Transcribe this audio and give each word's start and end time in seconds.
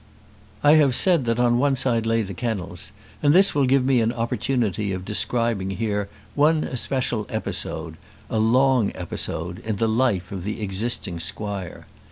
I 0.63 0.73
have 0.77 0.95
said 0.95 1.25
that 1.25 1.37
on 1.37 1.59
one 1.59 1.75
side 1.75 2.07
lay 2.07 2.23
the 2.23 2.33
kennels, 2.33 2.91
and 3.21 3.35
this 3.35 3.53
will 3.53 3.67
give 3.67 3.85
me 3.85 4.01
an 4.01 4.11
opportunity 4.11 4.91
of 4.93 5.05
describing 5.05 5.69
here 5.69 6.09
one 6.33 6.63
especial 6.63 7.27
episode, 7.29 7.97
a 8.27 8.39
long 8.39 8.91
episode, 8.95 9.59
in 9.59 9.75
the 9.75 9.87
life 9.87 10.31
of 10.31 10.43
the 10.43 10.59
existing 10.59 11.19
squire. 11.19 11.85